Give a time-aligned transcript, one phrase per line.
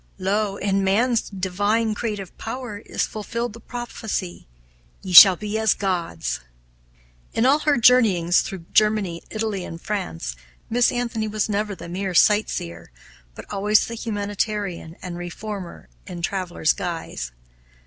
[0.17, 0.55] Lo!
[0.57, 4.47] in man's divine creative power is fulfilled the prophecy,
[5.03, 6.39] 'Ye shall be as Gods!'"
[7.35, 10.35] In all her journeyings through Germany, Italy, and France,
[10.71, 12.89] Miss Anthony was never the mere sight seer,
[13.35, 17.31] but always the humanitarian and reformer in traveler's guise.